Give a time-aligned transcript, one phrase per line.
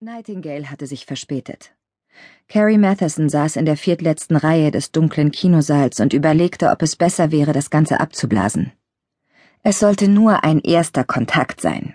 [0.00, 1.72] Nightingale hatte sich verspätet.
[2.48, 7.32] Carrie Matheson saß in der viertletzten Reihe des dunklen Kinosaals und überlegte, ob es besser
[7.32, 8.70] wäre, das Ganze abzublasen.
[9.64, 11.94] Es sollte nur ein erster Kontakt sein.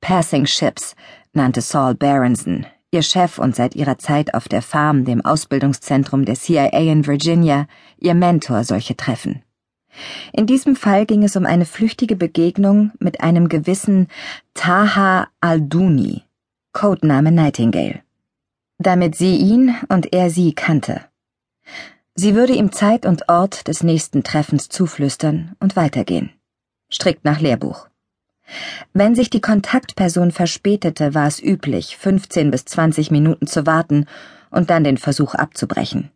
[0.00, 0.96] Passing Ships
[1.34, 6.36] nannte Saul Berenson, ihr Chef und seit ihrer Zeit auf der Farm, dem Ausbildungszentrum der
[6.36, 7.66] CIA in Virginia,
[7.98, 9.42] ihr Mentor solche Treffen.
[10.32, 14.08] In diesem Fall ging es um eine flüchtige Begegnung mit einem gewissen
[14.54, 16.22] Taha Alduni,
[16.72, 18.00] Codename Nightingale.
[18.78, 21.02] Damit sie ihn und er sie kannte.
[22.14, 26.30] Sie würde ihm Zeit und Ort des nächsten Treffens zuflüstern und weitergehen.
[26.90, 27.88] Strikt nach Lehrbuch.
[28.94, 34.06] Wenn sich die Kontaktperson verspätete, war es üblich, 15 bis 20 Minuten zu warten
[34.50, 36.10] und dann den Versuch abzubrechen.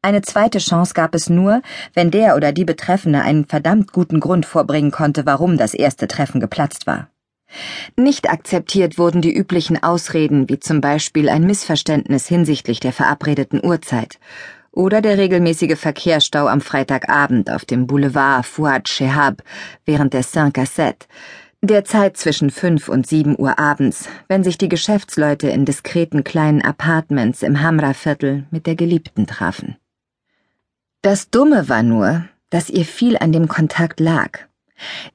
[0.00, 1.60] Eine zweite Chance gab es nur,
[1.92, 6.40] wenn der oder die Betreffende einen verdammt guten Grund vorbringen konnte, warum das erste Treffen
[6.40, 7.08] geplatzt war.
[7.96, 14.18] Nicht akzeptiert wurden die üblichen Ausreden wie zum Beispiel ein Missverständnis hinsichtlich der verabredeten Uhrzeit
[14.74, 19.42] oder der regelmäßige Verkehrsstau am Freitagabend auf dem Boulevard Fouad Shehab
[19.84, 21.08] während der Sept,
[21.62, 26.62] der Zeit zwischen fünf und sieben Uhr abends, wenn sich die Geschäftsleute in diskreten kleinen
[26.62, 29.76] Apartments im Hamra-Viertel mit der Geliebten trafen.
[31.02, 34.40] Das Dumme war nur, dass ihr viel an dem Kontakt lag.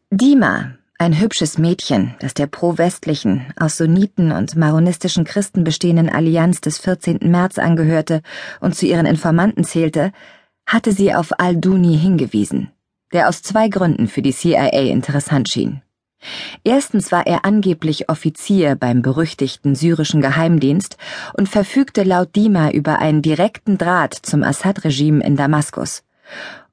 [0.10, 6.78] Dima, ein hübsches Mädchen, das der pro-westlichen, aus Sunniten und maronistischen Christen bestehenden Allianz des
[6.78, 7.20] 14.
[7.22, 8.22] März angehörte
[8.60, 10.12] und zu ihren Informanten zählte,
[10.68, 12.72] hatte sie auf Al-Duni hingewiesen,
[13.14, 15.82] der aus zwei Gründen für die CIA interessant schien.
[16.66, 20.98] Erstens war er angeblich Offizier beim berüchtigten syrischen Geheimdienst
[21.34, 26.04] und verfügte laut Dima über einen direkten Draht zum Assad-Regime in Damaskus.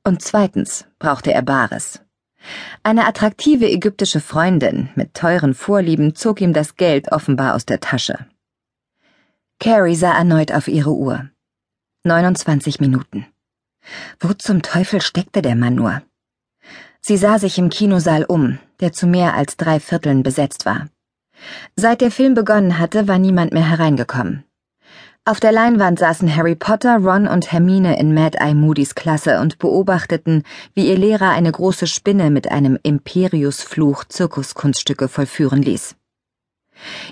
[0.02, 2.00] Und zweitens brauchte er Bares.
[2.82, 8.26] Eine attraktive ägyptische Freundin mit teuren Vorlieben zog ihm das Geld offenbar aus der Tasche.
[9.58, 11.30] Carrie sah erneut auf ihre Uhr.
[12.04, 13.26] 29 Minuten.
[14.20, 16.02] Wo zum Teufel steckte der Mann nur?
[17.00, 20.88] Sie sah sich im Kinosaal um, der zu mehr als drei Vierteln besetzt war.
[21.76, 24.44] Seit der Film begonnen hatte, war niemand mehr hereingekommen.
[25.28, 29.58] Auf der Leinwand saßen Harry Potter, Ron und Hermine in Mad Eye Moody's Klasse und
[29.58, 35.96] beobachteten, wie ihr Lehrer eine große Spinne mit einem Imperiusfluch Zirkuskunststücke vollführen ließ.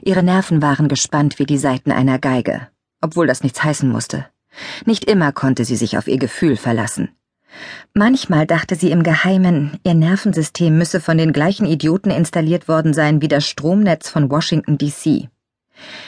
[0.03, 2.69] Ihre Nerven waren gespannt wie die Saiten einer Geige,
[3.01, 4.27] obwohl das nichts heißen musste.
[4.87, 7.09] Nicht immer konnte sie sich auf ihr Gefühl verlassen.
[7.95, 13.23] Manchmal dachte sie im Geheimen, ihr Nervensystem müsse von den gleichen Idioten installiert worden sein
[13.23, 15.31] wie das Stromnetz von Washington DC.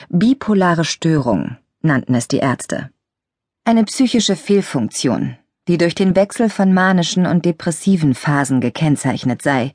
[0.09, 2.91] Bipolare Störung nannten es die Ärzte.
[3.65, 5.37] Eine psychische Fehlfunktion,
[5.69, 9.73] die durch den Wechsel von manischen und depressiven Phasen gekennzeichnet sei,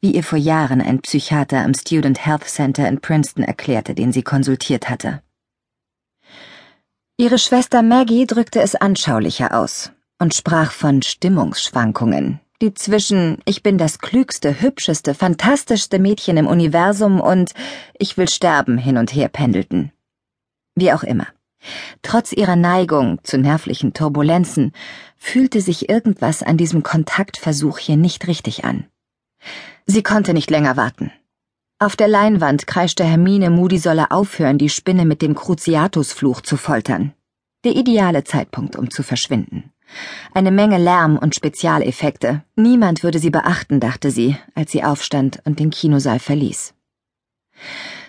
[0.00, 4.22] wie ihr vor Jahren ein Psychiater am Student Health Center in Princeton erklärte, den sie
[4.22, 5.22] konsultiert hatte.
[7.16, 13.78] Ihre Schwester Maggie drückte es anschaulicher aus und sprach von Stimmungsschwankungen, die zwischen Ich bin
[13.78, 17.52] das klügste, hübscheste, fantastischste Mädchen im Universum und
[17.98, 19.92] Ich will sterben hin und her pendelten.
[20.74, 21.26] Wie auch immer.
[22.02, 24.72] Trotz ihrer Neigung zu nervlichen Turbulenzen
[25.16, 28.86] fühlte sich irgendwas an diesem Kontaktversuch hier nicht richtig an.
[29.86, 31.12] Sie konnte nicht länger warten.
[31.78, 37.12] Auf der Leinwand kreischte Hermine, Moody solle aufhören, die Spinne mit dem Cruciatusfluch zu foltern.
[37.64, 39.72] Der ideale Zeitpunkt, um zu verschwinden.
[40.32, 42.42] Eine Menge Lärm und Spezialeffekte.
[42.56, 46.74] Niemand würde sie beachten, dachte sie, als sie aufstand und den Kinosaal verließ.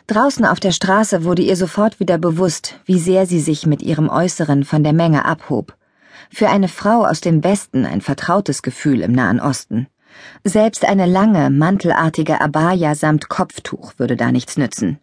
[0.08, 4.09] Draußen auf der Straße wurde ihr sofort wieder bewusst, wie sehr sie sich mit ihrem
[4.09, 5.78] Äußeren von der Menge abhob.
[6.30, 9.88] Für eine Frau aus dem Westen ein vertrautes Gefühl im Nahen Osten.
[10.44, 15.00] Selbst eine lange, mantelartige Abaya samt Kopftuch würde da nichts nützen.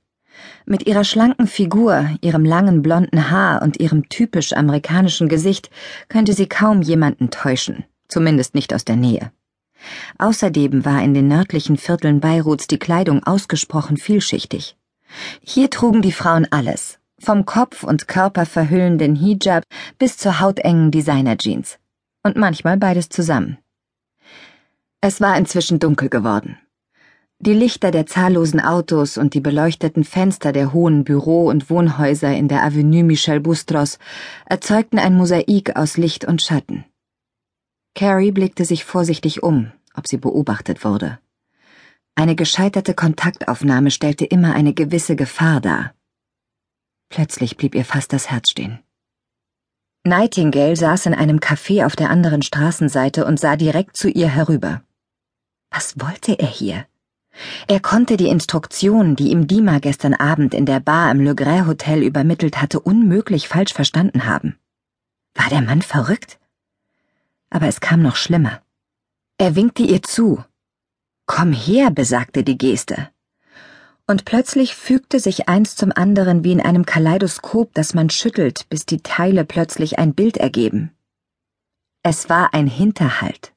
[0.67, 5.71] Mit ihrer schlanken Figur, ihrem langen blonden Haar und ihrem typisch amerikanischen Gesicht
[6.09, 9.33] könnte sie kaum jemanden täuschen, zumindest nicht aus der Nähe.
[10.19, 14.77] Außerdem war in den nördlichen Vierteln Beiruts die Kleidung ausgesprochen vielschichtig.
[15.43, 19.65] Hier trugen die Frauen alles, vom Kopf und Körper verhüllenden Hijab
[19.99, 21.79] bis zur hautengen Designer-Jeans.
[22.23, 23.59] Und manchmal beides zusammen.
[25.01, 26.59] Es war inzwischen dunkel geworden.
[27.43, 32.49] Die Lichter der zahllosen Autos und die beleuchteten Fenster der hohen Büro- und Wohnhäuser in
[32.49, 33.99] der Avenue Michel Bustros
[34.45, 36.85] erzeugten ein Mosaik aus Licht und Schatten.
[37.95, 41.19] Carrie blickte sich vorsichtig um, ob sie beobachtet wurde.
[42.21, 45.95] Eine gescheiterte Kontaktaufnahme stellte immer eine gewisse Gefahr dar.
[47.09, 48.81] Plötzlich blieb ihr fast das Herz stehen.
[50.05, 54.83] Nightingale saß in einem Café auf der anderen Straßenseite und sah direkt zu ihr herüber.
[55.71, 56.85] Was wollte er hier?
[57.69, 61.61] Er konnte die Instruktion, die ihm Dima gestern Abend in der Bar im Le Gray
[61.61, 64.59] Hotel übermittelt hatte, unmöglich falsch verstanden haben.
[65.33, 66.39] War der Mann verrückt?
[67.49, 68.61] Aber es kam noch schlimmer.
[69.39, 70.45] Er winkte ihr zu.
[71.33, 73.09] Komm her, besagte die Geste.
[74.09, 78.85] Und plötzlich fügte sich eins zum anderen wie in einem Kaleidoskop, das man schüttelt, bis
[78.85, 80.91] die Teile plötzlich ein Bild ergeben.
[82.03, 83.53] Es war ein Hinterhalt.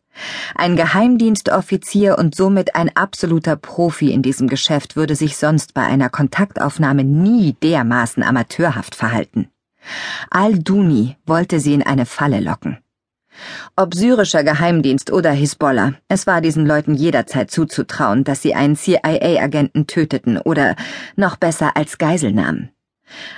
[0.53, 6.09] Ein Geheimdienstoffizier und somit ein absoluter Profi in diesem Geschäft würde sich sonst bei einer
[6.09, 9.49] Kontaktaufnahme nie dermaßen amateurhaft verhalten.
[10.29, 12.82] Al-Duni wollte sie in eine Falle locken.
[13.75, 19.87] Ob syrischer Geheimdienst oder Hisbollah, es war diesen Leuten jederzeit zuzutrauen, dass sie einen CIA-Agenten
[19.87, 20.75] töteten oder
[21.15, 22.69] noch besser als Geisel nahmen.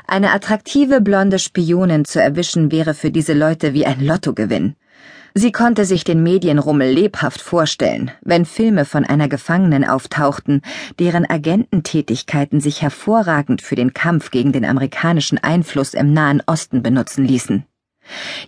[0.07, 4.75] Eine attraktive blonde Spionin zu erwischen wäre für diese Leute wie ein Lottogewinn.
[5.37, 10.61] Sie konnte sich den Medienrummel lebhaft vorstellen, wenn Filme von einer Gefangenen auftauchten,
[10.97, 17.25] deren Agententätigkeiten sich hervorragend für den Kampf gegen den amerikanischen Einfluss im Nahen Osten benutzen
[17.25, 17.65] ließen.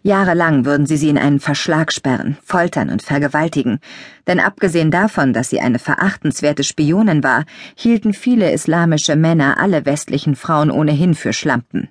[0.04, 3.80] Jahrelang würden sie sie in einen Verschlag sperren, foltern und vergewaltigen,
[4.28, 7.46] denn abgesehen davon, dass sie eine verachtenswerte Spionin war,
[7.76, 11.90] hielten viele islamische Männer alle westlichen Frauen ohnehin für Schlampen.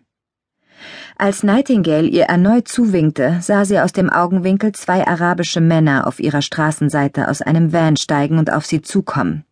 [1.19, 6.43] Als Nightingale ihr erneut zuwinkte, sah sie aus dem Augenwinkel zwei arabische Männer auf ihrer
[6.43, 9.45] Straßenseite aus einem Van steigen und auf sie zukommen.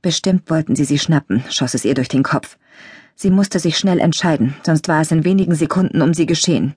[0.00, 2.56] Bestimmt wollten sie sie schnappen, schoss es ihr durch den Kopf.
[3.16, 6.74] Sie musste sich schnell entscheiden, sonst war es in wenigen Sekunden um sie geschehen.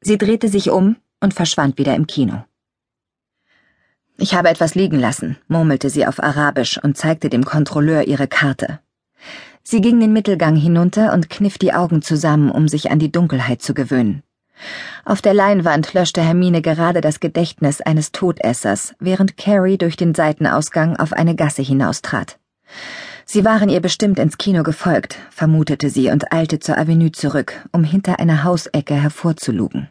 [0.00, 2.44] Sie drehte sich um und verschwand wieder im Kino.
[4.16, 8.80] Ich habe etwas liegen lassen, murmelte sie auf Arabisch und zeigte dem Kontrolleur ihre Karte.
[9.62, 13.62] Sie ging den Mittelgang hinunter und kniff die Augen zusammen, um sich an die Dunkelheit
[13.62, 14.22] zu gewöhnen.
[15.04, 20.96] Auf der Leinwand löschte Hermine gerade das Gedächtnis eines Todessers, während Carrie durch den Seitenausgang
[20.96, 22.38] auf eine Gasse hinaustrat.
[23.32, 27.84] Sie waren ihr bestimmt ins Kino gefolgt, vermutete sie und eilte zur Avenue zurück, um
[27.84, 29.88] hinter einer Hausecke hervorzulugen.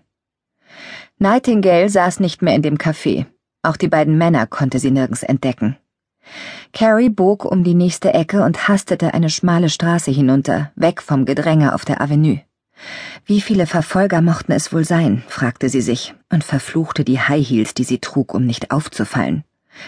[1.20, 3.28] Nightingale saß nicht mehr in dem Café.
[3.64, 5.78] Auch die beiden Männer konnte sie nirgends entdecken.
[6.74, 11.74] Carrie bog um die nächste Ecke und hastete eine schmale Straße hinunter, weg vom Gedränge
[11.74, 12.42] auf der Avenue.
[13.26, 17.74] Wie viele Verfolger mochten es wohl sein, fragte sie sich und verfluchte die High Heels,
[17.74, 19.46] die sie trug, um nicht aufzufallen.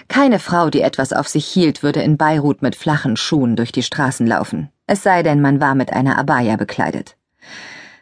[0.08, 3.84] Keine Frau, die etwas auf sich hielt, würde in Beirut mit flachen Schuhen durch die
[3.84, 7.18] Straßen laufen, es sei denn, man war mit einer Abaya bekleidet.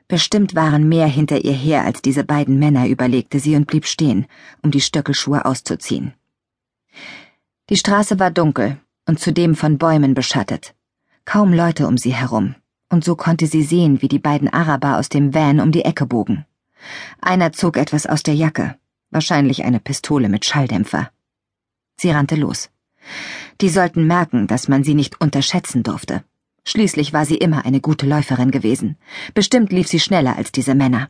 [0.08, 4.26] Bestimmt waren mehr hinter ihr her als diese beiden Männer, überlegte sie und blieb stehen,
[4.64, 6.14] um die Stöckelschuhe auszuziehen.
[7.70, 8.78] Die Straße war dunkel
[9.08, 10.74] und zudem von Bäumen beschattet.
[11.26, 12.56] Kaum Leute um sie herum,
[12.90, 16.08] und so konnte sie sehen, wie die beiden Araber aus dem Van um die Ecke
[16.08, 16.46] bogen.
[17.22, 18.78] Einer zog etwas aus der Jacke,
[19.12, 21.12] wahrscheinlich eine Pistole mit Schalldämpfer.
[22.00, 22.70] Sie rannte los.
[23.60, 26.24] Die sollten merken, dass man sie nicht unterschätzen durfte.
[26.64, 28.96] Schließlich war sie immer eine gute Läuferin gewesen.
[29.34, 31.10] Bestimmt lief sie schneller als diese Männer.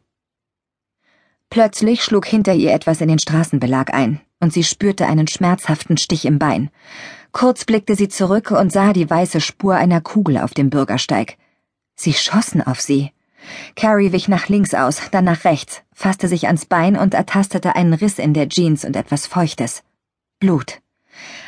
[1.52, 6.26] Plötzlich schlug hinter ihr etwas in den Straßenbelag ein, und sie spürte einen schmerzhaften Stich
[6.26, 6.72] im Bein.
[7.34, 11.38] Kurz blickte sie zurück und sah die weiße Spur einer Kugel auf dem Bürgersteig.
[11.96, 13.12] Sie schossen auf sie.
[13.76, 17.94] Carrie wich nach links aus, dann nach rechts, fasste sich ans Bein und ertastete einen
[17.94, 19.84] Riss in der Jeans und etwas Feuchtes.
[20.40, 20.82] Blut.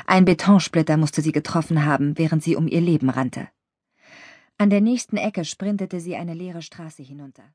[0.06, 3.48] Ein Betonsplitter musste sie getroffen haben, während sie um ihr Leben rannte.
[4.58, 7.54] An der nächsten Ecke sprintete sie eine leere Straße hinunter.